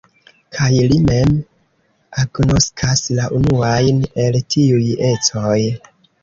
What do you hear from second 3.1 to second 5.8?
la unuajn el tiuj ecoj.